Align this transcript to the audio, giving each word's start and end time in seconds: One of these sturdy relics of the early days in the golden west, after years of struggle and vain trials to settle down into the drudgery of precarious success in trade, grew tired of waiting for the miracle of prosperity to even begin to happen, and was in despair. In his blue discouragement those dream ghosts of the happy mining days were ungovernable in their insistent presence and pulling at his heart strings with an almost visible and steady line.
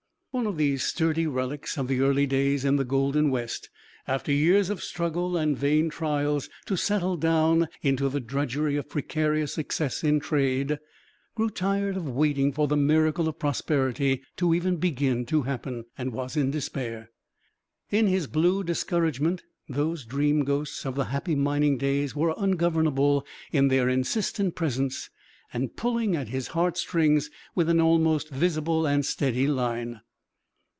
One 0.33 0.47
of 0.47 0.55
these 0.55 0.81
sturdy 0.83 1.27
relics 1.27 1.77
of 1.77 1.89
the 1.89 1.99
early 1.99 2.25
days 2.25 2.63
in 2.63 2.77
the 2.77 2.85
golden 2.85 3.31
west, 3.31 3.69
after 4.07 4.31
years 4.31 4.69
of 4.69 4.81
struggle 4.81 5.35
and 5.35 5.57
vain 5.57 5.89
trials 5.89 6.49
to 6.67 6.77
settle 6.77 7.17
down 7.17 7.67
into 7.81 8.07
the 8.07 8.21
drudgery 8.21 8.77
of 8.77 8.87
precarious 8.87 9.55
success 9.55 10.05
in 10.05 10.21
trade, 10.21 10.79
grew 11.35 11.49
tired 11.49 11.97
of 11.97 12.07
waiting 12.07 12.53
for 12.53 12.69
the 12.69 12.77
miracle 12.77 13.27
of 13.27 13.39
prosperity 13.39 14.21
to 14.37 14.53
even 14.53 14.77
begin 14.77 15.25
to 15.25 15.41
happen, 15.41 15.83
and 15.97 16.13
was 16.13 16.37
in 16.37 16.49
despair. 16.49 17.09
In 17.89 18.07
his 18.07 18.25
blue 18.25 18.63
discouragement 18.63 19.43
those 19.67 20.05
dream 20.05 20.45
ghosts 20.45 20.85
of 20.85 20.95
the 20.95 21.05
happy 21.11 21.35
mining 21.35 21.77
days 21.77 22.15
were 22.15 22.33
ungovernable 22.37 23.25
in 23.51 23.67
their 23.67 23.89
insistent 23.89 24.55
presence 24.55 25.09
and 25.51 25.75
pulling 25.75 26.15
at 26.15 26.29
his 26.29 26.47
heart 26.55 26.77
strings 26.77 27.29
with 27.53 27.67
an 27.67 27.81
almost 27.81 28.29
visible 28.29 28.85
and 28.85 29.05
steady 29.05 29.45
line. 29.45 29.99